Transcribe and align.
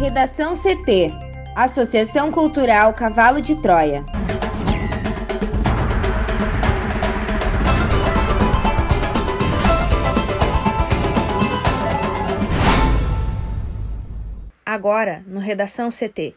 Redação 0.00 0.54
CT 0.56 1.12
Associação 1.54 2.32
Cultural 2.32 2.94
Cavalo 2.94 3.38
de 3.38 3.54
Troia. 3.56 4.02
Agora, 14.64 15.22
no 15.26 15.38
Redação 15.38 15.90
CT. 15.90 16.34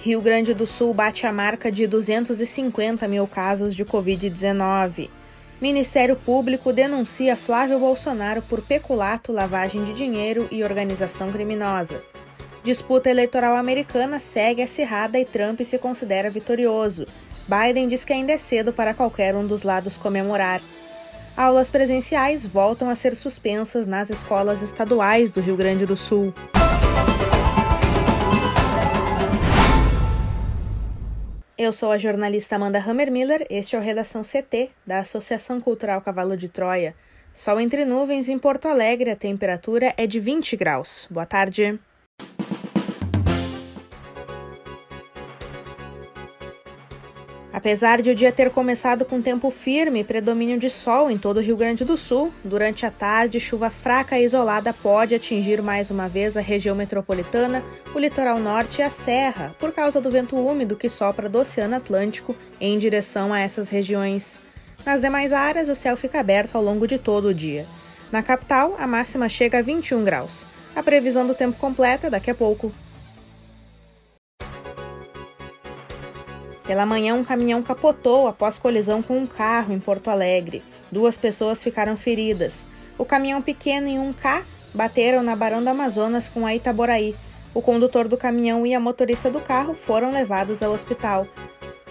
Rio 0.00 0.20
Grande 0.20 0.52
do 0.52 0.66
Sul 0.66 0.92
bate 0.92 1.26
a 1.26 1.32
marca 1.32 1.72
de 1.72 1.86
250 1.86 3.08
mil 3.08 3.26
casos 3.26 3.74
de 3.74 3.86
Covid-19. 3.86 5.08
Ministério 5.62 6.14
Público 6.14 6.74
denuncia 6.74 7.38
Flávio 7.38 7.78
Bolsonaro 7.78 8.42
por 8.42 8.60
peculato, 8.60 9.32
lavagem 9.32 9.82
de 9.82 9.94
dinheiro 9.94 10.46
e 10.50 10.62
organização 10.62 11.32
criminosa. 11.32 12.02
Disputa 12.62 13.08
eleitoral 13.08 13.56
americana 13.56 14.18
segue 14.18 14.62
acirrada 14.62 15.18
e 15.18 15.24
Trump 15.24 15.60
se 15.60 15.78
considera 15.78 16.28
vitorioso. 16.28 17.06
Biden 17.46 17.88
diz 17.88 18.04
que 18.04 18.12
ainda 18.12 18.32
é 18.32 18.38
cedo 18.38 18.72
para 18.72 18.92
qualquer 18.92 19.34
um 19.34 19.46
dos 19.46 19.62
lados 19.62 19.96
comemorar. 19.96 20.60
Aulas 21.36 21.70
presenciais 21.70 22.44
voltam 22.44 22.90
a 22.90 22.96
ser 22.96 23.14
suspensas 23.14 23.86
nas 23.86 24.10
escolas 24.10 24.60
estaduais 24.60 25.30
do 25.30 25.40
Rio 25.40 25.56
Grande 25.56 25.86
do 25.86 25.96
Sul. 25.96 26.34
Eu 31.56 31.72
sou 31.72 31.90
a 31.90 31.98
jornalista 31.98 32.56
Amanda 32.56 32.78
Hammermiller, 32.78 33.46
este 33.48 33.76
é 33.76 33.78
o 33.78 33.82
Redação 33.82 34.22
CT, 34.22 34.70
da 34.86 35.00
Associação 35.00 35.60
Cultural 35.60 36.00
Cavalo 36.00 36.36
de 36.36 36.48
Troia. 36.48 36.94
Sol 37.32 37.60
entre 37.60 37.84
nuvens 37.84 38.28
em 38.28 38.38
Porto 38.38 38.68
Alegre, 38.68 39.10
a 39.10 39.16
temperatura 39.16 39.94
é 39.96 40.06
de 40.06 40.18
20 40.20 40.56
graus. 40.56 41.06
Boa 41.10 41.26
tarde. 41.26 41.78
Apesar 47.52 48.02
de 48.02 48.10
o 48.10 48.14
dia 48.14 48.30
ter 48.30 48.50
começado 48.50 49.06
com 49.06 49.22
tempo 49.22 49.50
firme 49.50 50.00
e 50.00 50.04
predomínio 50.04 50.58
de 50.58 50.68
sol 50.68 51.10
em 51.10 51.16
todo 51.16 51.38
o 51.38 51.40
Rio 51.40 51.56
Grande 51.56 51.82
do 51.82 51.96
Sul, 51.96 52.32
durante 52.44 52.84
a 52.84 52.90
tarde, 52.90 53.40
chuva 53.40 53.70
fraca 53.70 54.18
e 54.18 54.24
isolada 54.24 54.72
pode 54.72 55.14
atingir 55.14 55.62
mais 55.62 55.90
uma 55.90 56.08
vez 56.08 56.36
a 56.36 56.42
região 56.42 56.76
metropolitana, 56.76 57.64
o 57.94 57.98
litoral 57.98 58.38
norte 58.38 58.80
e 58.80 58.82
a 58.82 58.90
serra, 58.90 59.54
por 59.58 59.72
causa 59.72 59.98
do 59.98 60.10
vento 60.10 60.36
úmido 60.36 60.76
que 60.76 60.90
sopra 60.90 61.28
do 61.28 61.38
Oceano 61.38 61.76
Atlântico 61.76 62.36
em 62.60 62.76
direção 62.76 63.32
a 63.32 63.40
essas 63.40 63.70
regiões. 63.70 64.40
Nas 64.84 65.00
demais 65.00 65.32
áreas, 65.32 65.70
o 65.70 65.74
céu 65.74 65.96
fica 65.96 66.20
aberto 66.20 66.54
ao 66.54 66.62
longo 66.62 66.86
de 66.86 66.98
todo 66.98 67.28
o 67.28 67.34
dia. 67.34 67.66
Na 68.12 68.22
capital, 68.22 68.76
a 68.78 68.86
máxima 68.86 69.28
chega 69.28 69.58
a 69.58 69.62
21 69.62 70.04
graus. 70.04 70.46
A 70.76 70.82
previsão 70.82 71.26
do 71.26 71.34
tempo 71.34 71.58
completo 71.58 72.06
é 72.06 72.10
daqui 72.10 72.30
a 72.30 72.34
pouco. 72.34 72.72
Pela 76.68 76.84
manhã, 76.84 77.14
um 77.14 77.24
caminhão 77.24 77.62
capotou 77.62 78.28
após 78.28 78.58
colisão 78.58 79.02
com 79.02 79.16
um 79.16 79.26
carro 79.26 79.72
em 79.72 79.80
Porto 79.80 80.10
Alegre. 80.10 80.62
Duas 80.92 81.16
pessoas 81.16 81.64
ficaram 81.64 81.96
feridas. 81.96 82.66
O 82.98 83.06
caminhão 83.06 83.40
pequeno 83.40 83.88
e 83.88 83.98
um 83.98 84.12
K 84.12 84.44
bateram 84.74 85.22
na 85.22 85.34
Barão 85.34 85.62
do 85.62 85.70
Amazonas 85.70 86.28
com 86.28 86.44
a 86.44 86.54
Itaboraí. 86.54 87.16
O 87.54 87.62
condutor 87.62 88.06
do 88.06 88.18
caminhão 88.18 88.66
e 88.66 88.74
a 88.74 88.80
motorista 88.80 89.30
do 89.30 89.40
carro 89.40 89.72
foram 89.72 90.12
levados 90.12 90.62
ao 90.62 90.72
hospital. 90.72 91.26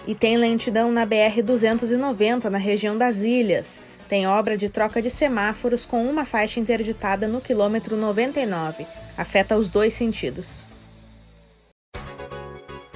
E 0.06 0.14
tem 0.14 0.36
lentidão 0.36 0.92
na 0.92 1.04
BR-290, 1.04 2.44
na 2.44 2.58
região 2.58 2.96
das 2.96 3.22
Ilhas. 3.22 3.80
Tem 4.08 4.28
obra 4.28 4.56
de 4.56 4.68
troca 4.68 5.02
de 5.02 5.10
semáforos 5.10 5.84
com 5.84 6.08
uma 6.08 6.24
faixa 6.24 6.60
interditada 6.60 7.26
no 7.26 7.40
quilômetro 7.40 7.96
99. 7.96 8.86
Afeta 9.16 9.56
os 9.56 9.68
dois 9.68 9.92
sentidos 9.92 10.64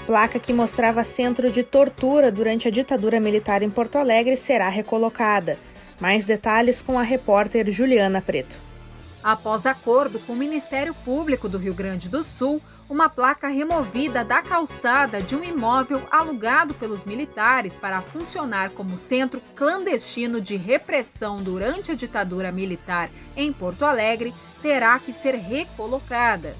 placa 0.03 0.39
que 0.39 0.53
mostrava 0.53 1.05
centro 1.05 1.51
de 1.51 1.63
tortura 1.63 2.31
durante 2.31 2.69
a 2.69 2.71
ditadura 2.71 3.21
militar 3.21 3.63
em 3.63 3.71
Porto 3.71 3.97
Alegre 3.97 4.37
será 4.37 4.69
recolocada. 4.69 5.59
Mais 6.01 6.27
detalhes 6.27 6.83
com 6.83 6.99
a 6.99 7.03
repórter 7.03 7.71
Juliana 7.71 8.21
Preto. 8.21 8.59
Após 9.23 9.67
acordo 9.67 10.19
com 10.19 10.33
o 10.33 10.37
Ministério 10.37 10.93
Público 10.93 11.49
do 11.49 11.57
Rio 11.57 11.73
Grande 11.73 12.09
do 12.09 12.25
Sul, 12.25 12.61
uma 12.91 13.09
placa 13.09 13.47
removida 13.47 14.25
da 14.25 14.43
calçada 14.43 15.23
de 15.23 15.37
um 15.37 15.45
imóvel 15.45 16.03
alugado 16.11 16.75
pelos 16.75 17.05
militares 17.05 17.79
para 17.79 18.03
funcionar 18.03 18.71
como 18.71 18.99
centro 18.99 19.41
clandestino 19.55 20.41
de 20.41 20.57
repressão 20.57 21.41
durante 21.41 21.93
a 21.93 21.95
ditadura 21.95 22.51
militar 22.51 23.11
em 23.37 23.53
Porto 23.53 23.85
Alegre 23.85 24.35
terá 24.61 24.99
que 24.99 25.13
ser 25.13 25.37
recolocada. 25.37 26.57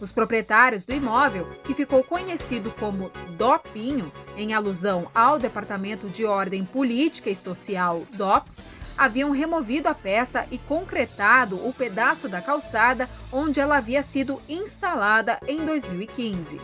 Os 0.00 0.10
proprietários 0.10 0.84
do 0.84 0.94
imóvel, 0.94 1.46
que 1.64 1.74
ficou 1.74 2.02
conhecido 2.02 2.72
como 2.78 3.10
DOPinho, 3.36 4.10
em 4.36 4.54
alusão 4.54 5.10
ao 5.14 5.38
Departamento 5.38 6.08
de 6.08 6.24
Ordem 6.24 6.64
Política 6.64 7.28
e 7.28 7.36
Social 7.36 8.02
DOPS, 8.14 8.64
haviam 8.96 9.30
removido 9.30 9.88
a 9.88 9.94
peça 9.94 10.46
e 10.50 10.58
concretado 10.58 11.56
o 11.66 11.72
pedaço 11.72 12.28
da 12.28 12.40
calçada 12.40 13.08
onde 13.32 13.60
ela 13.60 13.76
havia 13.76 14.02
sido 14.02 14.40
instalada 14.48 15.38
em 15.46 15.64
2015. 15.64 16.60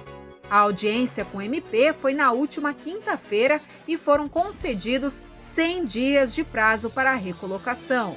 A 0.48 0.58
audiência 0.58 1.24
com 1.24 1.38
o 1.38 1.42
MP 1.42 1.92
foi 1.92 2.14
na 2.14 2.30
última 2.32 2.72
quinta-feira 2.72 3.60
e 3.86 3.98
foram 3.98 4.28
concedidos 4.28 5.20
100 5.34 5.84
dias 5.84 6.34
de 6.34 6.44
prazo 6.44 6.88
para 6.88 7.12
a 7.12 7.16
recolocação. 7.16 8.16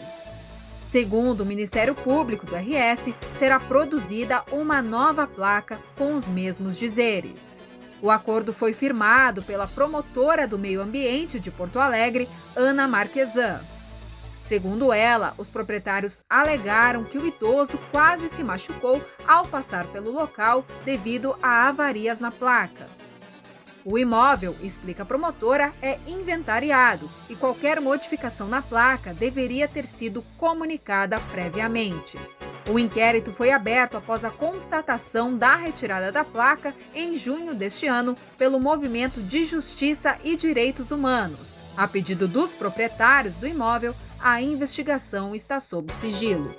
Segundo 0.81 1.41
o 1.41 1.45
Ministério 1.45 1.93
Público 1.93 2.45
do 2.45 2.55
RS, 2.55 3.13
será 3.31 3.59
produzida 3.59 4.43
uma 4.51 4.81
nova 4.81 5.27
placa 5.27 5.79
com 5.97 6.15
os 6.15 6.27
mesmos 6.27 6.77
dizeres. 6.77 7.61
O 8.01 8.09
acordo 8.09 8.53
foi 8.53 8.71
firmado 8.71 9.43
pela 9.43 9.67
promotora 9.67 10.47
do 10.47 10.57
meio 10.57 10.81
ambiente 10.81 11.37
de 11.37 11.51
Porto 11.51 11.79
Alegre, 11.79 12.29
Ana 12.55 12.87
Marquesan. 12.87 13.59
Segundo 14.39 14.93
ela, 14.93 15.33
os 15.37 15.49
proprietários 15.49 16.23
alegaram 16.29 17.03
que 17.03 17.17
o 17.17 17.27
idoso 17.27 17.77
quase 17.91 18.29
se 18.29 18.41
machucou 18.41 19.03
ao 19.27 19.45
passar 19.45 19.85
pelo 19.87 20.11
local 20.11 20.65
devido 20.85 21.35
a 21.43 21.67
avarias 21.67 22.21
na 22.21 22.31
placa. 22.31 22.87
O 23.85 23.97
imóvel, 23.97 24.55
explica 24.61 25.03
a 25.03 25.05
promotora, 25.05 25.73
é 25.81 25.97
inventariado 26.05 27.09
e 27.29 27.35
qualquer 27.35 27.79
modificação 27.79 28.47
na 28.47 28.61
placa 28.61 29.13
deveria 29.13 29.67
ter 29.67 29.85
sido 29.85 30.23
comunicada 30.37 31.19
previamente. 31.31 32.17
O 32.69 32.77
inquérito 32.77 33.31
foi 33.31 33.51
aberto 33.51 33.97
após 33.97 34.23
a 34.23 34.29
constatação 34.29 35.35
da 35.35 35.55
retirada 35.55 36.11
da 36.11 36.23
placa 36.23 36.73
em 36.93 37.17
junho 37.17 37.55
deste 37.55 37.87
ano 37.87 38.15
pelo 38.37 38.59
Movimento 38.59 39.21
de 39.21 39.43
Justiça 39.43 40.17
e 40.23 40.35
Direitos 40.35 40.91
Humanos. 40.91 41.63
A 41.75 41.87
pedido 41.87 42.27
dos 42.27 42.53
proprietários 42.53 43.39
do 43.39 43.47
imóvel, 43.47 43.95
a 44.19 44.41
investigação 44.41 45.33
está 45.33 45.59
sob 45.59 45.91
sigilo. 45.91 46.53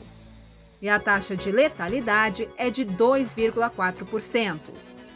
E 0.80 0.88
a 0.88 1.00
taxa 1.00 1.36
de 1.36 1.50
letalidade 1.50 2.48
é 2.56 2.70
de 2.70 2.84
2,4%. 2.84 4.60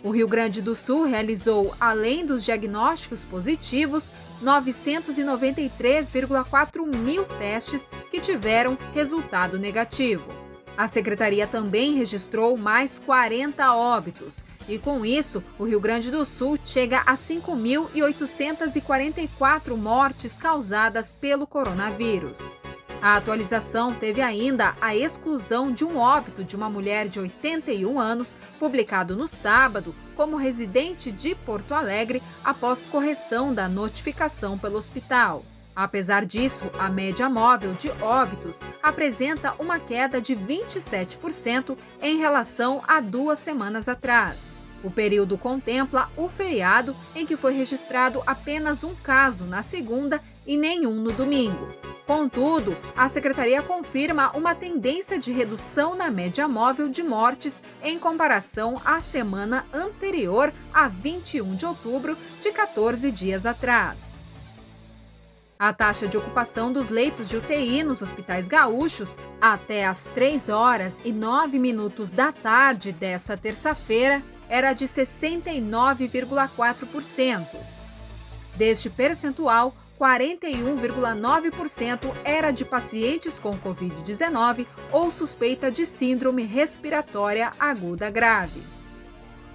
O 0.02 0.10
Rio 0.10 0.26
Grande 0.28 0.60
do 0.62 0.74
Sul 0.74 1.04
realizou, 1.04 1.74
além 1.80 2.24
dos 2.24 2.44
diagnósticos 2.44 3.24
positivos, 3.24 4.12
993,4 4.42 6.96
mil 6.96 7.24
testes 7.24 7.90
que 8.10 8.20
tiveram 8.20 8.78
resultado 8.94 9.58
negativo. 9.58 10.45
A 10.76 10.86
secretaria 10.86 11.46
também 11.46 11.94
registrou 11.94 12.58
mais 12.58 12.98
40 12.98 13.74
óbitos 13.74 14.44
e, 14.68 14.78
com 14.78 15.06
isso, 15.06 15.42
o 15.58 15.64
Rio 15.64 15.80
Grande 15.80 16.10
do 16.10 16.26
Sul 16.26 16.58
chega 16.64 17.00
a 17.06 17.14
5.844 17.14 19.74
mortes 19.74 20.38
causadas 20.38 21.14
pelo 21.14 21.46
coronavírus. 21.46 22.58
A 23.00 23.16
atualização 23.16 23.94
teve 23.94 24.20
ainda 24.20 24.74
a 24.80 24.94
exclusão 24.94 25.72
de 25.72 25.82
um 25.84 25.96
óbito 25.96 26.44
de 26.44 26.54
uma 26.56 26.68
mulher 26.68 27.08
de 27.08 27.18
81 27.20 27.98
anos, 27.98 28.36
publicado 28.58 29.16
no 29.16 29.26
sábado, 29.26 29.94
como 30.14 30.36
residente 30.36 31.10
de 31.12 31.34
Porto 31.34 31.72
Alegre, 31.72 32.22
após 32.44 32.86
correção 32.86 33.54
da 33.54 33.66
notificação 33.68 34.58
pelo 34.58 34.76
hospital. 34.76 35.42
Apesar 35.76 36.24
disso, 36.24 36.70
a 36.78 36.88
média 36.88 37.28
móvel 37.28 37.74
de 37.74 37.90
óbitos 38.02 38.62
apresenta 38.82 39.54
uma 39.58 39.78
queda 39.78 40.22
de 40.22 40.34
27% 40.34 41.76
em 42.00 42.16
relação 42.16 42.82
a 42.88 42.98
duas 42.98 43.38
semanas 43.38 43.86
atrás. 43.86 44.58
O 44.82 44.90
período 44.90 45.36
contempla 45.36 46.10
o 46.16 46.30
feriado 46.30 46.96
em 47.14 47.26
que 47.26 47.36
foi 47.36 47.52
registrado 47.52 48.22
apenas 48.26 48.84
um 48.84 48.94
caso 48.94 49.44
na 49.44 49.60
segunda 49.60 50.22
e 50.46 50.56
nenhum 50.56 50.94
no 50.94 51.12
domingo. 51.12 51.68
Contudo, 52.06 52.74
a 52.96 53.08
secretaria 53.08 53.60
confirma 53.60 54.30
uma 54.34 54.54
tendência 54.54 55.18
de 55.18 55.32
redução 55.32 55.94
na 55.94 56.10
média 56.10 56.46
móvel 56.46 56.88
de 56.88 57.02
mortes 57.02 57.60
em 57.82 57.98
comparação 57.98 58.80
à 58.84 59.00
semana 59.00 59.66
anterior, 59.74 60.52
a 60.72 60.88
21 60.88 61.54
de 61.54 61.66
outubro, 61.66 62.16
de 62.40 62.52
14 62.52 63.10
dias 63.10 63.44
atrás. 63.44 64.24
A 65.58 65.72
taxa 65.72 66.06
de 66.06 66.18
ocupação 66.18 66.70
dos 66.70 66.90
leitos 66.90 67.30
de 67.30 67.38
UTI 67.38 67.82
nos 67.82 68.02
hospitais 68.02 68.46
gaúchos 68.46 69.16
até 69.40 69.86
às 69.86 70.04
3 70.04 70.50
horas 70.50 71.00
e 71.02 71.10
9 71.10 71.58
minutos 71.58 72.12
da 72.12 72.30
tarde 72.30 72.92
dessa 72.92 73.38
terça-feira 73.38 74.22
era 74.50 74.74
de 74.74 74.84
69,4%. 74.84 77.46
Deste 78.54 78.90
percentual, 78.90 79.74
41,9% 79.98 82.14
era 82.22 82.50
de 82.50 82.66
pacientes 82.66 83.40
com 83.40 83.56
Covid-19 83.56 84.66
ou 84.92 85.10
suspeita 85.10 85.70
de 85.70 85.86
síndrome 85.86 86.42
respiratória 86.42 87.50
aguda 87.58 88.10
grave. 88.10 88.76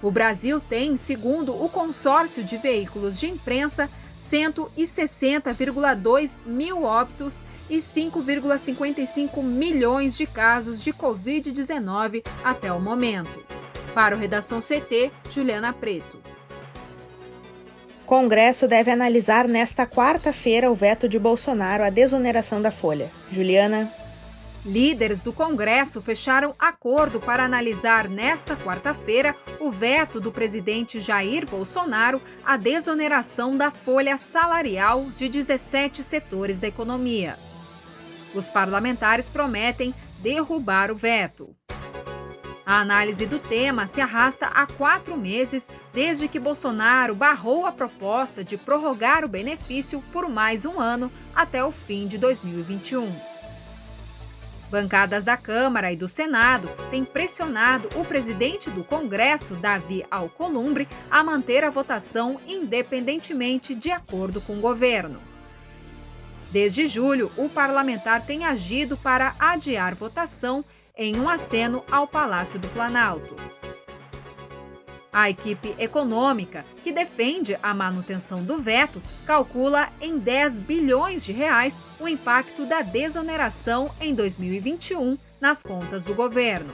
O 0.02 0.10
Brasil 0.10 0.58
tem, 0.58 0.96
segundo 0.96 1.54
o 1.54 1.68
consórcio 1.68 2.42
de 2.42 2.56
veículos 2.56 3.20
de 3.20 3.28
imprensa, 3.28 3.88
160,2 4.22 6.38
mil 6.46 6.84
óbitos 6.84 7.42
e 7.68 7.78
5,55 7.78 9.42
milhões 9.42 10.16
de 10.16 10.24
casos 10.26 10.80
de 10.82 10.92
Covid-19 10.92 12.24
até 12.44 12.72
o 12.72 12.80
momento. 12.80 13.44
Para 13.92 14.14
o 14.14 14.18
Redação 14.18 14.60
CT, 14.60 15.10
Juliana 15.28 15.72
Preto. 15.72 16.22
Congresso 18.06 18.68
deve 18.68 18.92
analisar 18.92 19.48
nesta 19.48 19.86
quarta-feira 19.86 20.70
o 20.70 20.74
veto 20.74 21.08
de 21.08 21.18
Bolsonaro 21.18 21.82
à 21.82 21.90
desoneração 21.90 22.62
da 22.62 22.70
Folha. 22.70 23.10
Juliana. 23.30 24.01
Líderes 24.64 25.24
do 25.24 25.32
Congresso 25.32 26.00
fecharam 26.00 26.54
acordo 26.56 27.18
para 27.18 27.44
analisar 27.44 28.08
nesta 28.08 28.56
quarta-feira 28.56 29.34
o 29.58 29.72
veto 29.72 30.20
do 30.20 30.30
presidente 30.30 31.00
Jair 31.00 31.48
Bolsonaro 31.50 32.22
à 32.44 32.56
desoneração 32.56 33.56
da 33.56 33.72
folha 33.72 34.16
salarial 34.16 35.06
de 35.16 35.28
17 35.28 36.04
setores 36.04 36.60
da 36.60 36.68
economia. 36.68 37.36
Os 38.32 38.48
parlamentares 38.48 39.28
prometem 39.28 39.92
derrubar 40.20 40.92
o 40.92 40.94
veto. 40.94 41.56
A 42.64 42.78
análise 42.78 43.26
do 43.26 43.40
tema 43.40 43.88
se 43.88 44.00
arrasta 44.00 44.46
há 44.46 44.64
quatro 44.64 45.16
meses 45.16 45.68
desde 45.92 46.28
que 46.28 46.38
Bolsonaro 46.38 47.16
barrou 47.16 47.66
a 47.66 47.72
proposta 47.72 48.44
de 48.44 48.56
prorrogar 48.56 49.24
o 49.24 49.28
benefício 49.28 50.00
por 50.12 50.28
mais 50.28 50.64
um 50.64 50.78
ano 50.78 51.10
até 51.34 51.64
o 51.64 51.72
fim 51.72 52.06
de 52.06 52.16
2021. 52.16 53.31
Bancadas 54.72 55.22
da 55.22 55.36
Câmara 55.36 55.92
e 55.92 55.96
do 55.96 56.08
Senado 56.08 56.66
têm 56.90 57.04
pressionado 57.04 57.90
o 57.94 58.02
presidente 58.02 58.70
do 58.70 58.82
Congresso, 58.82 59.54
Davi 59.54 60.02
Alcolumbre, 60.10 60.88
a 61.10 61.22
manter 61.22 61.62
a 61.62 61.68
votação 61.68 62.40
independentemente 62.46 63.74
de 63.74 63.90
acordo 63.90 64.40
com 64.40 64.54
o 64.54 64.60
governo. 64.62 65.20
Desde 66.50 66.86
julho, 66.86 67.30
o 67.36 67.50
parlamentar 67.50 68.24
tem 68.24 68.46
agido 68.46 68.96
para 68.96 69.34
adiar 69.38 69.94
votação 69.94 70.64
em 70.96 71.20
um 71.20 71.28
aceno 71.28 71.84
ao 71.90 72.06
Palácio 72.06 72.58
do 72.58 72.68
Planalto. 72.68 73.51
A 75.12 75.28
equipe 75.28 75.74
econômica, 75.78 76.64
que 76.82 76.90
defende 76.90 77.58
a 77.62 77.74
manutenção 77.74 78.42
do 78.42 78.56
veto, 78.56 79.02
calcula 79.26 79.90
em 80.00 80.18
10 80.18 80.58
bilhões 80.60 81.22
de 81.22 81.32
reais 81.32 81.78
o 82.00 82.08
impacto 82.08 82.64
da 82.64 82.80
desoneração 82.80 83.90
em 84.00 84.14
2021 84.14 85.18
nas 85.38 85.62
contas 85.62 86.06
do 86.06 86.14
governo. 86.14 86.72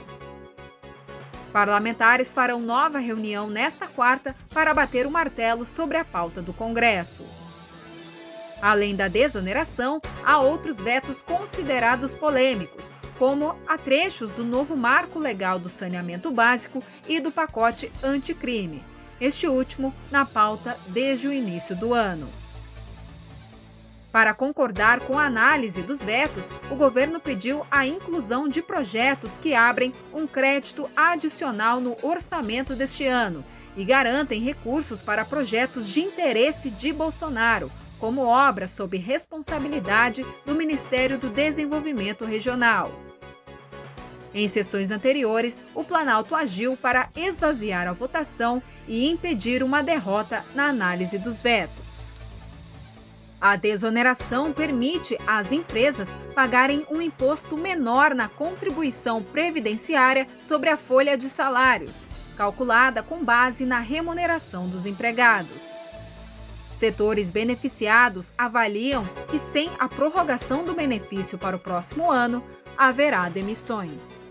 Parlamentares 1.51 2.31
farão 2.31 2.61
nova 2.61 2.99
reunião 2.99 3.49
nesta 3.49 3.87
quarta 3.87 4.33
para 4.53 4.73
bater 4.73 5.05
o 5.05 5.11
martelo 5.11 5.65
sobre 5.65 5.97
a 5.97 6.05
pauta 6.05 6.41
do 6.41 6.53
Congresso. 6.53 7.25
Além 8.61 8.95
da 8.95 9.09
desoneração, 9.09 10.01
há 10.23 10.39
outros 10.39 10.79
vetos 10.79 11.21
considerados 11.21 12.13
polêmicos, 12.13 12.93
como 13.19 13.53
a 13.67 13.77
trechos 13.77 14.31
do 14.31 14.45
novo 14.45 14.77
marco 14.77 15.19
legal 15.19 15.59
do 15.59 15.67
saneamento 15.67 16.31
básico 16.31 16.81
e 17.05 17.19
do 17.19 17.33
pacote 17.33 17.91
anticrime, 18.01 18.81
este 19.19 19.45
último 19.45 19.93
na 20.09 20.25
pauta 20.25 20.79
desde 20.87 21.27
o 21.27 21.33
início 21.33 21.75
do 21.75 21.93
ano. 21.93 22.29
Para 24.09 24.33
concordar 24.33 25.01
com 25.01 25.19
a 25.19 25.25
análise 25.25 25.81
dos 25.83 26.01
vetos, 26.01 26.49
o 26.71 26.75
governo 26.75 27.19
pediu 27.19 27.65
a 27.69 27.85
inclusão 27.85 28.47
de 28.47 28.61
projetos 28.61 29.37
que 29.37 29.53
abrem 29.53 29.93
um 30.13 30.25
crédito 30.25 30.89
adicional 30.95 31.81
no 31.81 31.97
orçamento 32.01 32.73
deste 32.73 33.05
ano 33.05 33.43
e 33.75 33.83
garantem 33.83 34.41
recursos 34.41 35.01
para 35.01 35.25
projetos 35.25 35.89
de 35.89 35.99
interesse 35.99 36.69
de 36.69 36.93
Bolsonaro, 36.93 37.69
como 37.99 38.21
obra 38.21 38.65
sob 38.65 38.97
responsabilidade 38.97 40.25
do 40.45 40.55
Ministério 40.55 41.19
do 41.19 41.29
Desenvolvimento 41.29 42.23
Regional. 42.23 43.08
Em 44.33 44.47
sessões 44.47 44.91
anteriores, 44.91 45.59
o 45.73 45.83
Planalto 45.83 46.35
agiu 46.35 46.77
para 46.77 47.09
esvaziar 47.15 47.87
a 47.87 47.93
votação 47.93 48.61
e 48.87 49.07
impedir 49.09 49.63
uma 49.63 49.81
derrota 49.81 50.45
na 50.53 50.67
análise 50.67 51.17
dos 51.17 51.41
vetos. 51.41 52.15
A 53.41 53.55
desoneração 53.55 54.51
permite 54.51 55.17
às 55.25 55.51
empresas 55.51 56.13
pagarem 56.35 56.85
um 56.91 57.01
imposto 57.01 57.57
menor 57.57 58.13
na 58.13 58.27
contribuição 58.27 59.23
previdenciária 59.23 60.27
sobre 60.41 60.69
a 60.69 60.75
folha 60.75 61.17
de 61.17 61.29
salários, 61.29 62.05
calculada 62.35 63.01
com 63.01 63.23
base 63.23 63.65
na 63.65 63.79
remuneração 63.79 64.67
dos 64.67 64.85
empregados. 64.85 65.79
Setores 66.71 67.29
beneficiados 67.29 68.31
avaliam 68.37 69.03
que, 69.29 69.39
sem 69.39 69.71
a 69.79 69.87
prorrogação 69.87 70.63
do 70.63 70.73
benefício 70.73 71.37
para 71.37 71.55
o 71.55 71.59
próximo 71.59 72.11
ano, 72.11 72.43
haverá 72.79 73.27
demissões. 73.27 74.25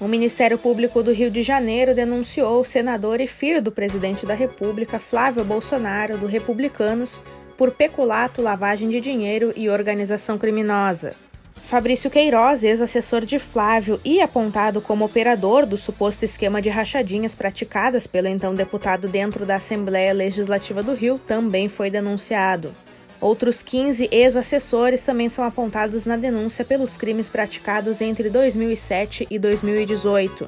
O 0.00 0.08
Ministério 0.08 0.56
Público 0.56 1.02
do 1.02 1.12
Rio 1.12 1.30
de 1.30 1.42
Janeiro 1.42 1.94
denunciou 1.94 2.62
o 2.62 2.64
senador 2.64 3.20
e 3.20 3.26
filho 3.26 3.60
do 3.60 3.70
presidente 3.70 4.24
da 4.24 4.32
República, 4.32 4.98
Flávio 4.98 5.44
Bolsonaro, 5.44 6.16
do 6.16 6.26
Republicanos, 6.26 7.22
por 7.58 7.72
peculato, 7.72 8.40
lavagem 8.40 8.88
de 8.88 9.00
dinheiro 9.00 9.52
e 9.54 9.68
organização 9.68 10.38
criminosa. 10.38 11.12
Fabrício 11.56 12.10
Queiroz, 12.10 12.64
ex-assessor 12.64 13.20
de 13.20 13.38
Flávio 13.38 14.00
e 14.02 14.20
apontado 14.22 14.80
como 14.80 15.04
operador 15.04 15.66
do 15.66 15.76
suposto 15.76 16.24
esquema 16.24 16.60
de 16.60 16.70
rachadinhas 16.70 17.34
praticadas 17.34 18.06
pelo 18.06 18.28
então 18.28 18.54
deputado 18.54 19.08
dentro 19.08 19.44
da 19.44 19.56
Assembleia 19.56 20.12
Legislativa 20.12 20.82
do 20.82 20.94
Rio, 20.94 21.18
também 21.18 21.68
foi 21.68 21.90
denunciado. 21.90 22.74
Outros 23.24 23.62
15 23.62 24.10
ex-assessores 24.12 25.00
também 25.00 25.30
são 25.30 25.46
apontados 25.46 26.04
na 26.04 26.14
denúncia 26.14 26.62
pelos 26.62 26.98
crimes 26.98 27.30
praticados 27.30 28.02
entre 28.02 28.28
2007 28.28 29.26
e 29.30 29.38
2018. 29.38 30.46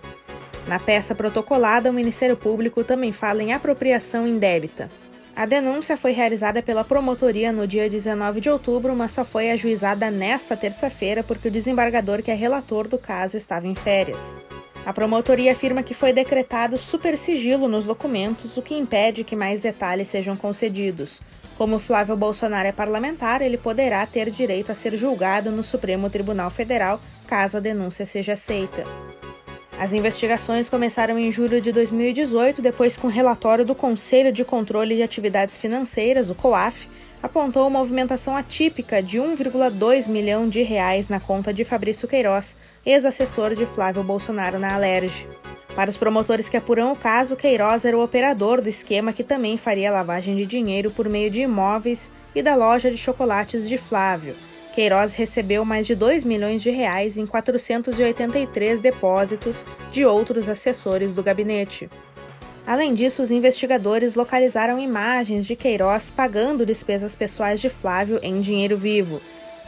Na 0.69 0.79
peça 0.79 1.15
protocolada, 1.15 1.89
o 1.89 1.95
Ministério 1.95 2.37
Público 2.37 2.85
também 2.85 3.13
fala 3.13 3.43
em 3.43 3.55
apropriação 3.55 4.29
indébita. 4.29 4.91
A 5.35 5.47
denúncia 5.47 5.97
foi 5.97 6.13
realizada 6.13 6.63
pela 6.63 6.85
promotoria 6.85 7.51
no 7.51 7.67
dia 7.67 7.89
19 7.89 8.43
de 8.43 8.51
outubro, 8.51 8.95
mas 8.95 9.13
só 9.13 9.25
foi 9.25 9.51
ajuizada 9.51 10.11
nesta 10.11 10.55
terça-feira 10.55 11.23
porque 11.23 11.49
o 11.49 11.51
desembargador, 11.51 12.23
que 12.23 12.31
é 12.31 12.35
relator 12.35 12.89
do 12.89 12.99
caso, 12.99 13.39
estava 13.39 13.67
em 13.67 13.75
férias. 13.75 14.39
A 14.85 14.93
promotoria 14.93 15.53
afirma 15.53 15.83
que 15.83 15.95
foi 15.95 16.13
decretado 16.13 16.77
supersigilo 16.77 17.69
nos 17.69 17.87
documentos, 17.87 18.59
o 18.59 18.63
que 18.63 18.75
impede 18.75 19.25
que 19.25 19.35
mais 19.35 19.63
detalhes 19.63 20.09
sejam 20.09 20.37
concedidos. 20.37 21.23
Como 21.57 21.79
Flávio 21.79 22.17
Bolsonaro 22.17 22.69
é 22.69 22.73
parlamentar, 22.73 23.41
ele 23.41 23.57
poderá 23.57 24.05
ter 24.05 24.31
direito 24.31 24.71
a 24.71 24.75
ser 24.75 24.95
julgado 24.95 25.51
no 25.51 25.63
Supremo 25.63 26.11
Tribunal 26.11 26.51
Federal 26.51 27.01
caso 27.27 27.57
a 27.57 27.61
denúncia 27.61 28.05
seja 28.05 28.35
aceita. 28.35 28.85
As 29.79 29.93
investigações 29.93 30.69
começaram 30.69 31.19
em 31.19 31.33
julho 31.33 31.61
de 31.61 31.73
2018, 31.73 32.61
depois 32.61 32.97
que 32.97 33.07
um 33.07 33.11
relatório 33.11 33.65
do 33.65 33.75
Conselho 33.75 34.33
de 34.33 34.45
Controle 34.45 34.97
de 34.97 35.03
Atividades 35.03 35.57
Financeiras, 35.57 36.31
o 36.31 36.35
COAF, 36.35 36.89
apontou 37.23 37.69
movimentação 37.71 38.37
atípica 38.37 39.03
de 39.03 39.19
1,2 39.19 40.09
milhão 40.09 40.49
de 40.49 40.63
reais 40.63 41.09
na 41.09 41.21
conta 41.21 41.53
de 41.53 41.65
Fabrício 41.65 42.07
Queiroz, 42.07 42.57
ex-assessor 42.85 43.55
de 43.55 43.67
Flávio 43.67 44.03
Bolsonaro 44.03 44.59
na 44.59 44.75
Alerj. 44.75 45.27
Para 45.77 45.91
os 45.91 45.97
promotores 45.99 46.49
que 46.49 46.57
apuram 46.57 46.91
o 46.91 46.97
caso, 46.97 47.37
Queiroz 47.37 47.85
era 47.85 47.97
o 47.97 48.03
operador 48.03 48.63
do 48.63 48.69
esquema 48.69 49.13
que 49.13 49.23
também 49.23 49.59
faria 49.59 49.93
lavagem 49.93 50.35
de 50.35 50.47
dinheiro 50.47 50.91
por 50.91 51.07
meio 51.07 51.31
de 51.31 51.43
imóveis 51.43 52.11
e 52.35 52.43
da 52.43 52.55
loja 52.55 52.91
de 52.91 52.97
chocolates 52.97 53.69
de 53.69 53.77
Flávio. 53.77 54.35
Queiroz 54.75 55.13
recebeu 55.13 55.67
mais 55.67 55.87
de 55.87 55.95
2 55.95 56.25
milhões 56.25 56.63
de 56.63 56.71
reais 56.71 57.19
em 57.19 57.27
483 57.27 58.81
depósitos 58.81 59.67
de 59.93 60.07
outros 60.07 60.49
assessores 60.49 61.15
do 61.15 61.23
gabinete. 61.23 61.91
Além 62.67 62.95
disso, 62.95 63.21
os 63.21 63.31
investigadores 63.31 64.15
localizaram 64.15 64.79
imagens 64.79 65.47
de 65.47 65.55
Queiroz 65.55 66.11
pagando 66.11 66.65
despesas 66.65 67.15
pessoais 67.15 67.61
de 67.61 67.69
Flávio 67.69 68.19
em 68.23 68.41
dinheiro 68.41 68.79
vivo. 68.79 69.21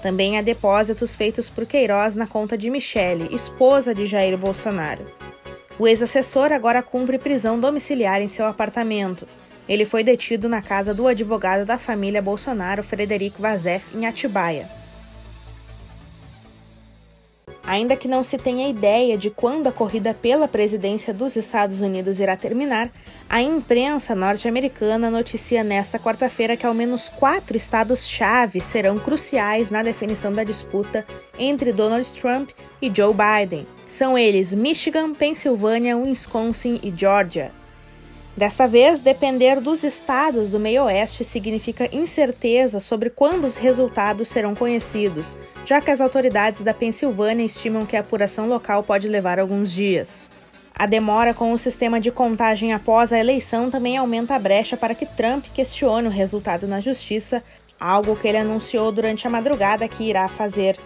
Também 0.03 0.38
há 0.38 0.43
depósitos 0.43 1.15
feitos 1.15 1.50
por 1.50 1.67
Queiroz 1.67 2.17
na 2.17 2.27
conta 2.27 2.57
de 2.57 2.71
Michele, 2.71 3.29
esposa 3.31 3.95
de 3.95 4.07
Jair 4.07 4.38
Bolsonaro. 4.38 5.17
O 5.78 5.87
ex-assessor 5.87 6.52
agora 6.52 6.82
cumpre 6.82 7.18
prisão 7.18 7.58
domiciliar 7.58 8.20
em 8.20 8.28
seu 8.28 8.47
apartamento. 8.47 9.26
Ele 9.68 9.85
foi 9.85 10.02
detido 10.02 10.49
na 10.49 10.61
casa 10.61 10.92
do 10.92 11.06
advogado 11.06 11.64
da 11.64 11.78
família 11.78 12.20
Bolsonaro, 12.20 12.82
Frederico 12.82 13.40
Vazef, 13.40 13.97
em 13.97 14.06
Atibaia. 14.06 14.68
Ainda 17.64 17.94
que 17.94 18.08
não 18.08 18.25
se 18.25 18.38
tenha 18.38 18.66
ideia 18.66 19.16
de 19.18 19.28
quando 19.28 19.66
a 19.66 19.73
corrida 19.73 20.14
pela 20.14 20.49
presidência 20.49 21.12
dos 21.12 21.37
Estados 21.37 21.82
Unidos 21.82 22.18
irá 22.18 22.35
terminar, 22.35 22.90
a 23.28 23.42
imprensa 23.42 24.14
norte-americana 24.14 25.11
noticia 25.11 25.62
nesta 25.62 25.99
quarta-feira 25.99 26.56
que 26.56 26.64
ao 26.64 26.73
menos 26.73 27.11
quatro 27.11 27.58
estados-chave 27.58 28.58
serão 28.58 28.99
cruciais 28.99 29.68
na 29.68 29.82
definição 29.82 30.32
da 30.32 30.44
disputa 30.44 31.06
entre 31.38 31.70
Donald 31.70 32.11
Trump 32.14 32.50
e 32.80 32.90
Joe 32.92 33.12
Biden. 33.12 33.66
São 33.88 34.18
eles 34.18 34.52
Michigan, 34.52 35.14
Pensilvânia, 35.14 35.97
Wisconsin 35.97 36.78
e 36.83 36.92
Georgia. 36.95 37.50
Desta 38.37 38.68
vez, 38.68 39.00
depender 39.00 39.61
dos 39.61 39.83
estados 39.83 40.50
do 40.50 40.61
meio-oeste 40.61 41.25
significa 41.25 41.88
incerteza 41.90 42.80
sobre 42.80 43.09
quando 43.09 43.47
os 43.47 43.57
resultados 43.57 44.28
serão 44.28 44.54
conhecidos, 44.54 45.38
já 45.64 45.80
que 45.80 45.90
as 45.90 46.02
autoridades 46.02 46.62
da 46.62 46.75
Pensilvânia 46.75 47.47
estimam 47.47 47.87
que 47.87 47.97
a 47.97 48.00
apuração 48.00 48.47
local 48.47 48.83
pode 48.83 49.09
levar 49.09 49.40
alguns 49.40 49.73
dias. 49.73 50.28
A 50.75 50.85
demora 50.85 51.33
com 51.33 51.50
o 51.50 51.59
sistema 51.59 51.99
de 51.99 52.12
contagem 52.12 52.75
após 52.75 53.11
a 53.11 53.18
eleição 53.18 53.71
também 53.71 53.97
aumenta 53.97 54.35
a 54.35 54.38
brecha 54.38 54.76
para 54.76 54.95
que 54.95 55.07
Trump 55.07 55.47
questione 55.52 56.07
o 56.07 56.11
resultado 56.11 56.68
na 56.68 56.78
justiça, 56.78 57.42
algo 57.80 58.14
que 58.14 58.28
ele 58.28 58.38
anunciou 58.38 58.92
durante 58.92 59.26
a 59.26 59.30
madrugada 59.30 59.88
que 59.88 60.04
irá 60.04 60.28
fazer. 60.28 60.78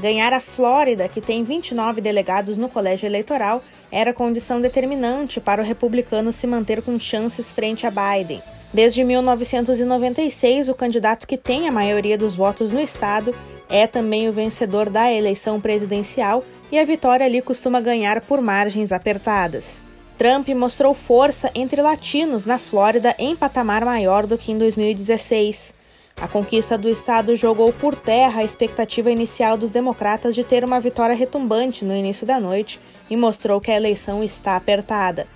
Ganhar 0.00 0.32
a 0.32 0.38
Flórida, 0.38 1.08
que 1.08 1.20
tem 1.20 1.42
29 1.42 2.00
delegados 2.00 2.56
no 2.56 2.68
colégio 2.68 3.06
eleitoral, 3.06 3.62
era 3.90 4.14
condição 4.14 4.60
determinante 4.60 5.40
para 5.40 5.60
o 5.60 5.64
republicano 5.64 6.32
se 6.32 6.46
manter 6.46 6.82
com 6.82 6.98
chances 6.98 7.50
frente 7.50 7.84
a 7.84 7.90
Biden. 7.90 8.40
Desde 8.72 9.02
1996, 9.02 10.68
o 10.68 10.74
candidato 10.74 11.26
que 11.26 11.36
tem 11.36 11.66
a 11.66 11.72
maioria 11.72 12.16
dos 12.16 12.34
votos 12.34 12.72
no 12.72 12.80
estado 12.80 13.34
é 13.68 13.86
também 13.86 14.28
o 14.28 14.32
vencedor 14.32 14.88
da 14.88 15.12
eleição 15.12 15.60
presidencial 15.60 16.44
e 16.70 16.78
a 16.78 16.84
vitória 16.84 17.26
ali 17.26 17.42
costuma 17.42 17.80
ganhar 17.80 18.20
por 18.20 18.40
margens 18.40 18.92
apertadas. 18.92 19.82
Trump 20.16 20.48
mostrou 20.48 20.94
força 20.94 21.50
entre 21.54 21.80
latinos 21.80 22.44
na 22.44 22.58
Flórida 22.58 23.14
em 23.18 23.34
patamar 23.34 23.84
maior 23.84 24.26
do 24.26 24.38
que 24.38 24.52
em 24.52 24.58
2016. 24.58 25.77
A 26.20 26.26
conquista 26.26 26.76
do 26.76 26.88
Estado 26.88 27.36
jogou 27.36 27.72
por 27.72 27.94
terra 27.94 28.40
a 28.40 28.44
expectativa 28.44 29.08
inicial 29.08 29.56
dos 29.56 29.70
democratas 29.70 30.34
de 30.34 30.42
ter 30.42 30.64
uma 30.64 30.80
vitória 30.80 31.14
retumbante 31.14 31.84
no 31.84 31.94
início 31.94 32.26
da 32.26 32.40
noite 32.40 32.80
e 33.08 33.16
mostrou 33.16 33.60
que 33.60 33.70
a 33.70 33.76
eleição 33.76 34.24
está 34.24 34.56
apertada. 34.56 35.28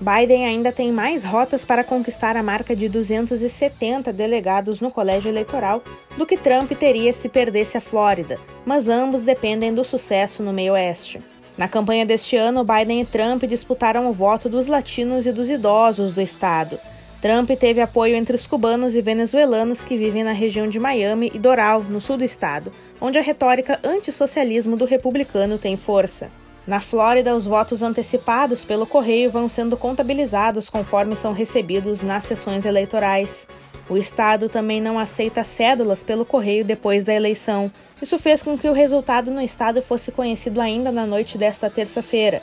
Biden 0.00 0.46
ainda 0.46 0.72
tem 0.72 0.90
mais 0.90 1.24
rotas 1.24 1.62
para 1.62 1.84
conquistar 1.84 2.38
a 2.38 2.42
marca 2.42 2.74
de 2.74 2.88
270 2.88 4.14
delegados 4.14 4.80
no 4.80 4.90
colégio 4.90 5.28
eleitoral 5.28 5.82
do 6.16 6.24
que 6.24 6.38
Trump 6.38 6.72
teria 6.72 7.12
se 7.12 7.28
perdesse 7.28 7.76
a 7.76 7.82
Flórida, 7.82 8.38
mas 8.64 8.88
ambos 8.88 9.24
dependem 9.24 9.74
do 9.74 9.84
sucesso 9.84 10.42
no 10.42 10.54
meio-oeste. 10.54 11.20
Na 11.58 11.68
campanha 11.68 12.06
deste 12.06 12.34
ano, 12.34 12.64
Biden 12.64 13.02
e 13.02 13.04
Trump 13.04 13.44
disputaram 13.44 14.08
o 14.08 14.12
voto 14.14 14.48
dos 14.48 14.66
latinos 14.66 15.26
e 15.26 15.32
dos 15.32 15.50
idosos 15.50 16.14
do 16.14 16.22
estado. 16.22 16.80
Trump 17.20 17.50
teve 17.50 17.82
apoio 17.82 18.16
entre 18.16 18.34
os 18.34 18.46
cubanos 18.46 18.96
e 18.96 19.02
venezuelanos 19.02 19.84
que 19.84 19.96
vivem 19.96 20.24
na 20.24 20.32
região 20.32 20.66
de 20.66 20.80
Miami 20.80 21.30
e 21.34 21.38
Doral, 21.38 21.82
no 21.82 22.00
sul 22.00 22.16
do 22.16 22.24
estado, 22.24 22.72
onde 22.98 23.18
a 23.18 23.22
retórica 23.22 23.78
antissocialismo 23.84 24.74
do 24.74 24.86
republicano 24.86 25.58
tem 25.58 25.76
força. 25.76 26.30
Na 26.66 26.80
Flórida, 26.80 27.36
os 27.36 27.46
votos 27.46 27.82
antecipados 27.82 28.64
pelo 28.64 28.86
correio 28.86 29.30
vão 29.30 29.50
sendo 29.50 29.76
contabilizados 29.76 30.70
conforme 30.70 31.14
são 31.14 31.34
recebidos 31.34 32.00
nas 32.00 32.24
sessões 32.24 32.64
eleitorais. 32.64 33.46
O 33.88 33.98
estado 33.98 34.48
também 34.48 34.80
não 34.80 34.98
aceita 34.98 35.44
cédulas 35.44 36.02
pelo 36.02 36.24
correio 36.24 36.64
depois 36.64 37.04
da 37.04 37.12
eleição. 37.12 37.70
Isso 38.00 38.18
fez 38.18 38.42
com 38.42 38.56
que 38.56 38.68
o 38.68 38.72
resultado 38.72 39.30
no 39.30 39.42
estado 39.42 39.82
fosse 39.82 40.10
conhecido 40.10 40.60
ainda 40.60 40.90
na 40.90 41.04
noite 41.04 41.36
desta 41.36 41.68
terça-feira. 41.68 42.40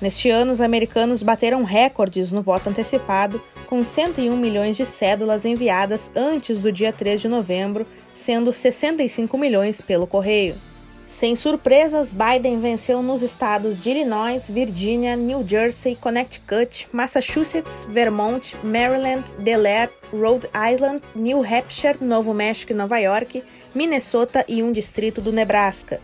Neste 0.00 0.30
ano, 0.30 0.52
os 0.52 0.60
americanos 0.62 1.22
bateram 1.22 1.62
recordes 1.62 2.32
no 2.32 2.40
voto 2.40 2.70
antecipado, 2.70 3.40
com 3.66 3.84
101 3.84 4.34
milhões 4.34 4.76
de 4.76 4.86
cédulas 4.86 5.44
enviadas 5.44 6.10
antes 6.16 6.58
do 6.58 6.72
dia 6.72 6.92
3 6.92 7.20
de 7.20 7.28
novembro, 7.28 7.86
sendo 8.14 8.52
65 8.52 9.36
milhões 9.36 9.80
pelo 9.80 10.06
correio. 10.06 10.54
Sem 11.06 11.34
surpresas, 11.34 12.14
Biden 12.14 12.60
venceu 12.60 13.02
nos 13.02 13.20
estados 13.20 13.82
de 13.82 13.90
Illinois, 13.90 14.48
Virgínia, 14.48 15.16
New 15.16 15.46
Jersey, 15.46 15.96
Connecticut, 15.96 16.86
Massachusetts, 16.92 17.84
Vermont, 17.90 18.54
Maryland, 18.62 19.24
Delaware, 19.40 19.90
Rhode 20.12 20.48
Island, 20.54 21.02
New 21.14 21.42
Hampshire, 21.42 21.98
Novo 22.00 22.32
México 22.32 22.72
e 22.72 22.76
Nova 22.76 22.96
York, 22.98 23.42
Minnesota 23.74 24.44
e 24.46 24.62
um 24.62 24.70
distrito 24.70 25.20
do 25.20 25.32
Nebraska. 25.32 26.00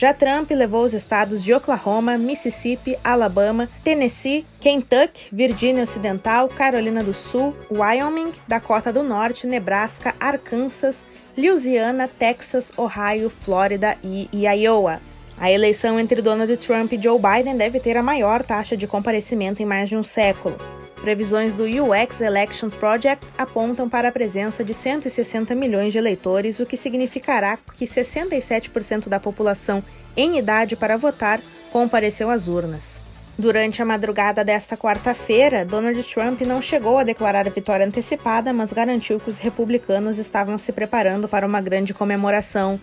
Já 0.00 0.14
Trump 0.14 0.50
levou 0.50 0.82
os 0.82 0.94
estados 0.94 1.44
de 1.44 1.52
Oklahoma, 1.52 2.16
Mississippi, 2.16 2.96
Alabama, 3.04 3.68
Tennessee, 3.84 4.46
Kentucky, 4.58 5.28
Virgínia 5.30 5.82
Ocidental, 5.82 6.48
Carolina 6.48 7.04
do 7.04 7.12
Sul, 7.12 7.54
Wyoming, 7.70 8.32
Dakota 8.48 8.90
do 8.90 9.02
Norte, 9.02 9.46
Nebraska, 9.46 10.14
Arkansas, 10.18 11.04
Louisiana, 11.36 12.08
Texas, 12.08 12.72
Ohio, 12.78 13.28
Flórida 13.28 13.98
e 14.02 14.26
Iowa. 14.32 15.02
A 15.38 15.52
eleição 15.52 16.00
entre 16.00 16.22
Donald 16.22 16.56
Trump 16.56 16.90
e 16.94 17.02
Joe 17.02 17.20
Biden 17.20 17.58
deve 17.58 17.78
ter 17.78 17.98
a 17.98 18.02
maior 18.02 18.42
taxa 18.42 18.78
de 18.78 18.86
comparecimento 18.86 19.62
em 19.62 19.66
mais 19.66 19.90
de 19.90 19.98
um 19.98 20.02
século. 20.02 20.56
Previsões 21.00 21.54
do 21.54 21.64
UX 21.64 22.20
Election 22.20 22.68
Project 22.68 23.26
apontam 23.38 23.88
para 23.88 24.08
a 24.08 24.12
presença 24.12 24.62
de 24.62 24.74
160 24.74 25.54
milhões 25.54 25.94
de 25.94 25.98
eleitores, 25.98 26.60
o 26.60 26.66
que 26.66 26.76
significará 26.76 27.58
que 27.74 27.86
67% 27.86 29.08
da 29.08 29.18
população 29.18 29.82
em 30.14 30.38
idade 30.38 30.76
para 30.76 30.98
votar 30.98 31.40
compareceu 31.72 32.28
às 32.28 32.48
urnas. 32.48 33.02
Durante 33.38 33.80
a 33.80 33.86
madrugada 33.86 34.44
desta 34.44 34.76
quarta-feira, 34.76 35.64
Donald 35.64 36.02
Trump 36.02 36.42
não 36.42 36.60
chegou 36.60 36.98
a 36.98 37.04
declarar 37.04 37.46
a 37.46 37.50
vitória 37.50 37.86
antecipada, 37.86 38.52
mas 38.52 38.70
garantiu 38.70 39.18
que 39.18 39.30
os 39.30 39.38
republicanos 39.38 40.18
estavam 40.18 40.58
se 40.58 40.70
preparando 40.70 41.26
para 41.26 41.46
uma 41.46 41.62
grande 41.62 41.94
comemoração. 41.94 42.78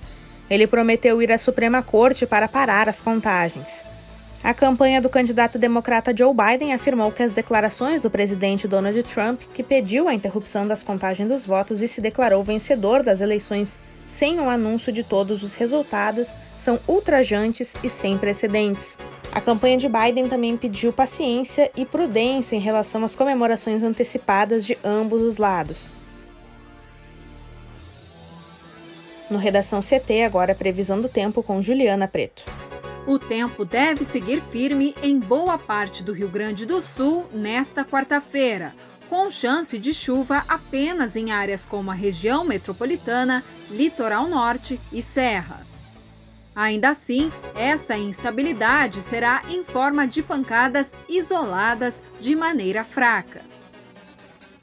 Ele 0.50 0.66
prometeu 0.66 1.22
ir 1.22 1.32
à 1.32 1.38
Suprema 1.38 1.84
Corte 1.84 2.26
para 2.26 2.48
parar 2.48 2.90
as 2.90 3.00
contagens. 3.00 3.84
A 4.48 4.54
campanha 4.54 5.02
do 5.02 5.10
candidato 5.10 5.60
democrata 5.60 6.16
Joe 6.16 6.34
Biden 6.34 6.74
afirmou 6.74 7.12
que 7.12 7.22
as 7.22 7.34
declarações 7.34 8.02
do 8.02 8.10
presidente 8.10 8.66
Donald 8.66 9.04
Trump, 9.04 9.42
que 9.54 9.62
pediu 9.62 10.08
a 10.08 10.14
interrupção 10.14 10.66
das 10.66 10.82
contagens 10.82 11.28
dos 11.28 11.46
votos 11.46 11.82
e 11.82 11.88
se 11.90 12.00
declarou 12.00 12.42
vencedor 12.46 13.04
das 13.04 13.20
eleições 13.20 13.78
sem 14.06 14.40
um 14.40 14.50
anúncio 14.50 14.94
de 14.94 15.04
todos 15.04 15.44
os 15.44 15.54
resultados, 15.54 16.34
são 16.58 16.80
ultrajantes 16.88 17.76
e 17.84 17.90
sem 17.90 18.18
precedentes. 18.18 18.98
A 19.34 19.42
campanha 19.42 19.78
de 19.78 19.90
Biden 19.90 20.30
também 20.30 20.56
pediu 20.56 20.94
paciência 20.94 21.70
e 21.76 21.86
prudência 21.86 22.56
em 22.56 22.62
relação 22.62 23.04
às 23.04 23.18
comemorações 23.18 23.84
antecipadas 23.84 24.66
de 24.66 24.78
ambos 24.82 25.24
os 25.24 25.38
lados. 25.38 25.94
No 29.30 29.40
Redação 29.40 29.82
CT, 29.82 30.22
agora 30.22 30.56
previsão 30.56 31.02
do 31.02 31.10
tempo 31.10 31.44
com 31.44 31.62
Juliana 31.62 32.08
Preto. 32.08 32.46
O 33.08 33.18
tempo 33.18 33.64
deve 33.64 34.04
seguir 34.04 34.42
firme 34.42 34.94
em 35.02 35.18
boa 35.18 35.58
parte 35.58 36.04
do 36.04 36.12
Rio 36.12 36.28
Grande 36.28 36.66
do 36.66 36.82
Sul 36.82 37.26
nesta 37.32 37.86
quarta-feira, 37.86 38.76
com 39.10 39.32
chance 39.32 39.80
de 39.80 39.94
chuva 39.94 40.44
apenas 40.46 41.16
em 41.16 41.32
áreas 41.32 41.66
como 41.66 41.90
a 41.90 41.94
região 41.94 42.44
metropolitana, 42.44 43.46
litoral 43.72 44.28
norte 44.28 44.78
e 44.92 45.02
serra. 45.02 45.66
Ainda 46.54 46.90
assim, 46.90 47.32
essa 47.56 47.98
instabilidade 47.98 49.02
será 49.02 49.42
em 49.48 49.64
forma 49.64 50.06
de 50.06 50.22
pancadas 50.22 50.94
isoladas 51.08 52.04
de 52.20 52.36
maneira 52.36 52.84
fraca. 52.84 53.42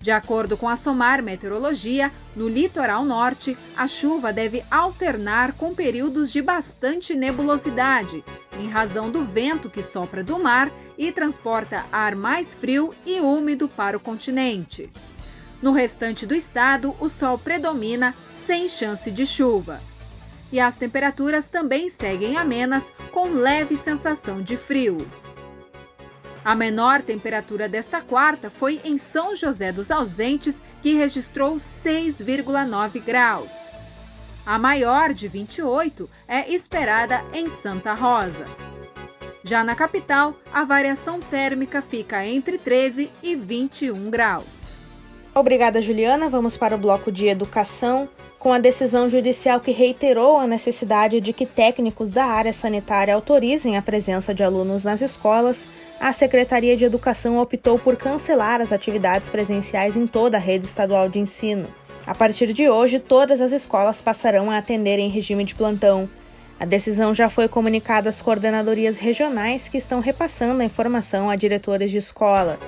De 0.04 0.11
acordo 0.11 0.54
com 0.54 0.68
a 0.68 0.76
SOMAR 0.76 1.23
Meteorologia, 1.23 2.12
no 2.37 2.46
litoral 2.46 3.06
norte, 3.06 3.56
a 3.75 3.87
chuva 3.87 4.34
deve 4.34 4.62
alternar 4.70 5.54
com 5.54 5.75
períodos 5.75 6.30
de 6.30 6.42
bastante 6.42 7.14
nebulosidade, 7.14 8.23
em 8.61 8.68
razão 8.68 9.11
do 9.11 9.25
vento 9.25 9.70
que 9.70 9.82
sopra 9.82 10.23
do 10.23 10.38
mar 10.38 10.70
e 10.99 11.11
transporta 11.11 11.87
ar 11.90 12.14
mais 12.14 12.52
frio 12.52 12.92
e 13.06 13.18
úmido 13.23 13.66
para 13.66 13.96
o 13.96 14.00
continente. 14.00 14.92
No 15.62 15.73
restante 15.73 16.26
do 16.26 16.34
estado, 16.34 16.94
o 17.00 17.08
sol 17.08 17.38
predomina 17.38 18.14
sem 18.26 18.68
chance 18.68 19.11
de 19.11 19.25
chuva 19.25 19.80
e 20.52 20.61
as 20.61 20.76
temperaturas 20.76 21.49
também 21.49 21.88
seguem 21.88 22.37
amenas, 22.37 22.92
com 23.11 23.30
leve 23.30 23.75
sensação 23.75 24.42
de 24.42 24.58
frio. 24.58 24.99
A 26.44 26.54
menor 26.54 27.00
temperatura 27.00 27.66
desta 27.70 28.02
quarta 28.02 28.50
foi 28.50 28.78
em 28.84 28.98
São 28.98 29.34
José 29.34 29.72
dos 29.72 29.90
Ausentes, 29.90 30.62
que 30.82 30.92
registrou 30.92 31.56
6,9 31.56 33.02
graus. 33.02 33.72
A 34.44 34.58
maior, 34.58 35.14
de 35.14 35.26
28, 35.26 36.08
é 36.28 36.52
esperada 36.52 37.24
em 37.32 37.48
Santa 37.48 37.94
Rosa. 37.94 38.44
Já 39.42 39.64
na 39.64 39.74
capital, 39.74 40.34
a 40.52 40.64
variação 40.64 41.18
térmica 41.18 41.80
fica 41.80 42.26
entre 42.26 42.58
13 42.58 43.10
e 43.22 43.34
21 43.34 44.10
graus. 44.10 44.76
Obrigada, 45.34 45.80
Juliana. 45.80 46.28
Vamos 46.28 46.58
para 46.58 46.74
o 46.74 46.78
bloco 46.78 47.10
de 47.10 47.26
educação 47.26 48.06
com 48.44 48.52
a 48.52 48.58
decisão 48.58 49.08
judicial 49.08 49.58
que 49.58 49.70
reiterou 49.70 50.36
a 50.36 50.46
necessidade 50.46 51.18
de 51.18 51.32
que 51.32 51.46
técnicos 51.46 52.10
da 52.10 52.26
área 52.26 52.52
sanitária 52.52 53.14
autorizem 53.14 53.78
a 53.78 53.80
presença 53.80 54.34
de 54.34 54.42
alunos 54.42 54.84
nas 54.84 55.00
escolas, 55.00 55.66
a 55.98 56.12
Secretaria 56.12 56.76
de 56.76 56.84
Educação 56.84 57.38
optou 57.38 57.78
por 57.78 57.96
cancelar 57.96 58.60
as 58.60 58.70
atividades 58.70 59.30
presenciais 59.30 59.96
em 59.96 60.06
toda 60.06 60.36
a 60.36 60.40
rede 60.40 60.66
estadual 60.66 61.08
de 61.08 61.18
ensino. 61.18 61.66
A 62.06 62.14
partir 62.14 62.52
de 62.52 62.68
hoje, 62.68 62.98
todas 62.98 63.40
as 63.40 63.50
escolas 63.50 64.02
passarão 64.02 64.50
a 64.50 64.58
atender 64.58 64.98
em 64.98 65.08
regime 65.08 65.44
de 65.44 65.54
plantão. 65.54 66.06
A 66.60 66.66
decisão 66.66 67.14
já 67.14 67.30
foi 67.30 67.48
comunicada 67.48 68.10
às 68.10 68.20
coordenadorias 68.20 68.98
regionais 68.98 69.70
que 69.70 69.78
estão 69.78 70.00
repassando 70.00 70.60
a 70.60 70.66
informação 70.66 71.30
a 71.30 71.36
diretores 71.36 71.90
de 71.90 71.96
escola. 71.96 72.58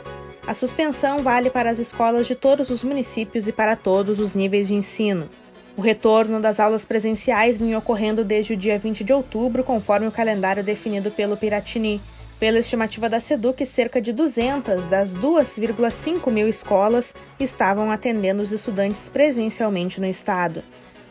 A 0.46 0.54
suspensão 0.54 1.22
vale 1.22 1.50
para 1.50 1.68
as 1.68 1.78
escolas 1.78 2.26
de 2.26 2.34
todos 2.34 2.70
os 2.70 2.82
municípios 2.82 3.46
e 3.46 3.52
para 3.52 3.76
todos 3.76 4.18
os 4.18 4.32
níveis 4.32 4.68
de 4.68 4.74
ensino. 4.74 5.28
O 5.76 5.82
retorno 5.82 6.40
das 6.40 6.58
aulas 6.58 6.86
presenciais 6.86 7.58
vinha 7.58 7.76
ocorrendo 7.76 8.24
desde 8.24 8.54
o 8.54 8.56
dia 8.56 8.78
20 8.78 9.04
de 9.04 9.12
outubro, 9.12 9.62
conforme 9.62 10.06
o 10.06 10.12
calendário 10.12 10.64
definido 10.64 11.10
pelo 11.10 11.36
Piratini. 11.36 12.00
Pela 12.40 12.58
estimativa 12.58 13.10
da 13.10 13.20
SEDUC, 13.20 13.66
cerca 13.66 14.00
de 14.00 14.10
200 14.10 14.86
das 14.86 15.14
2,5 15.14 16.30
mil 16.30 16.48
escolas 16.48 17.14
estavam 17.38 17.90
atendendo 17.90 18.42
os 18.42 18.52
estudantes 18.52 19.10
presencialmente 19.10 20.00
no 20.00 20.06
estado. 20.06 20.62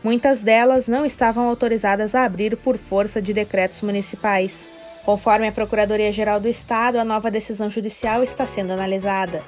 Muitas 0.02 0.42
delas 0.42 0.88
não 0.88 1.06
estavam 1.06 1.48
autorizadas 1.48 2.14
a 2.14 2.24
abrir 2.24 2.56
por 2.56 2.76
força 2.76 3.22
de 3.22 3.32
decretos 3.32 3.82
municipais. 3.82 4.66
Conforme 5.04 5.46
a 5.46 5.52
Procuradoria-Geral 5.52 6.40
do 6.40 6.48
Estado, 6.48 6.98
a 6.98 7.04
nova 7.04 7.30
decisão 7.30 7.70
judicial 7.70 8.24
está 8.24 8.46
sendo 8.46 8.72
analisada. 8.72 9.42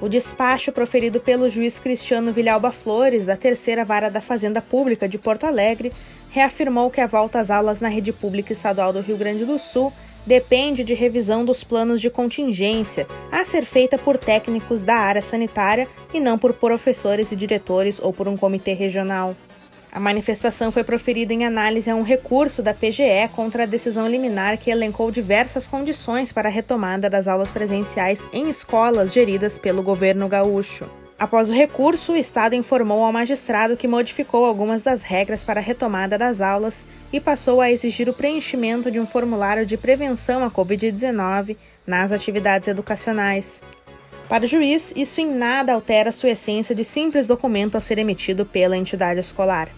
O 0.00 0.08
despacho 0.08 0.72
proferido 0.72 1.20
pelo 1.20 1.48
juiz 1.48 1.78
Cristiano 1.78 2.32
Vilhalba 2.32 2.72
Flores, 2.72 3.26
da 3.26 3.36
Terceira 3.36 3.84
Vara 3.84 4.10
da 4.10 4.20
Fazenda 4.20 4.60
Pública 4.60 5.08
de 5.08 5.18
Porto 5.18 5.44
Alegre, 5.44 5.92
reafirmou 6.30 6.90
que 6.90 7.00
a 7.00 7.06
volta 7.06 7.38
às 7.38 7.50
aulas 7.50 7.80
na 7.80 7.88
rede 7.88 8.12
pública 8.12 8.52
estadual 8.52 8.92
do 8.92 9.00
Rio 9.00 9.16
Grande 9.16 9.44
do 9.44 9.58
Sul 9.58 9.92
depende 10.26 10.82
de 10.82 10.94
revisão 10.94 11.44
dos 11.44 11.62
planos 11.62 12.00
de 12.00 12.10
contingência 12.10 13.06
a 13.30 13.44
ser 13.44 13.64
feita 13.64 13.96
por 13.96 14.18
técnicos 14.18 14.84
da 14.84 14.94
área 14.94 15.22
sanitária 15.22 15.86
e 16.12 16.18
não 16.18 16.38
por 16.38 16.54
professores 16.54 17.30
e 17.30 17.36
diretores 17.36 18.00
ou 18.00 18.12
por 18.12 18.26
um 18.26 18.36
comitê 18.36 18.72
regional. 18.72 19.36
A 19.94 20.00
manifestação 20.00 20.72
foi 20.72 20.82
proferida 20.82 21.32
em 21.32 21.44
análise 21.44 21.88
a 21.88 21.94
um 21.94 22.02
recurso 22.02 22.60
da 22.60 22.74
PGE 22.74 23.28
contra 23.32 23.62
a 23.62 23.66
decisão 23.66 24.08
liminar 24.08 24.58
que 24.58 24.68
elencou 24.68 25.08
diversas 25.08 25.68
condições 25.68 26.32
para 26.32 26.48
a 26.48 26.52
retomada 26.52 27.08
das 27.08 27.28
aulas 27.28 27.48
presenciais 27.48 28.26
em 28.32 28.50
escolas 28.50 29.12
geridas 29.12 29.56
pelo 29.56 29.84
governo 29.84 30.26
gaúcho. 30.26 30.90
Após 31.16 31.48
o 31.48 31.52
recurso, 31.52 32.14
o 32.14 32.16
Estado 32.16 32.56
informou 32.56 33.04
ao 33.04 33.12
magistrado 33.12 33.76
que 33.76 33.86
modificou 33.86 34.44
algumas 34.44 34.82
das 34.82 35.04
regras 35.04 35.44
para 35.44 35.60
a 35.60 35.62
retomada 35.62 36.18
das 36.18 36.40
aulas 36.40 36.84
e 37.12 37.20
passou 37.20 37.60
a 37.60 37.70
exigir 37.70 38.08
o 38.08 38.12
preenchimento 38.12 38.90
de 38.90 38.98
um 38.98 39.06
formulário 39.06 39.64
de 39.64 39.76
prevenção 39.76 40.42
à 40.42 40.50
Covid-19 40.50 41.56
nas 41.86 42.10
atividades 42.10 42.66
educacionais. 42.66 43.62
Para 44.28 44.44
o 44.44 44.48
juiz, 44.48 44.92
isso 44.96 45.20
em 45.20 45.32
nada 45.32 45.72
altera 45.72 46.10
sua 46.10 46.30
essência 46.30 46.74
de 46.74 46.82
simples 46.82 47.28
documento 47.28 47.76
a 47.76 47.80
ser 47.80 47.98
emitido 47.98 48.44
pela 48.44 48.76
entidade 48.76 49.20
escolar. 49.20 49.68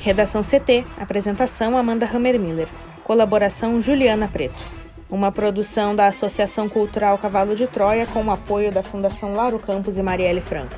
Redação 0.00 0.42
CT, 0.42 0.84
apresentação 0.96 1.76
Amanda 1.76 2.06
Hammermiller, 2.06 2.68
colaboração 3.02 3.80
Juliana 3.80 4.28
Preto. 4.28 4.62
Uma 5.10 5.32
produção 5.32 5.96
da 5.96 6.06
Associação 6.06 6.68
Cultural 6.68 7.18
Cavalo 7.18 7.56
de 7.56 7.66
Troia 7.66 8.06
com 8.06 8.22
o 8.22 8.30
apoio 8.30 8.70
da 8.70 8.82
Fundação 8.82 9.34
Lauro 9.34 9.58
Campos 9.58 9.98
e 9.98 10.02
Marielle 10.02 10.40
Franco. 10.40 10.74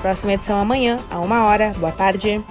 Próxima 0.00 0.32
edição 0.32 0.58
amanhã, 0.58 0.98
a 1.10 1.18
uma 1.20 1.44
hora. 1.44 1.72
Boa 1.78 1.92
tarde. 1.92 2.42